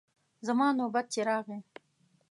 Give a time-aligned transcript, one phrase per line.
[0.47, 1.59] زما نوبت چې راغی.